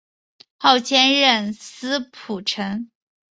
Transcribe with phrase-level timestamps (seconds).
[0.57, 2.89] 后迁任司仆丞。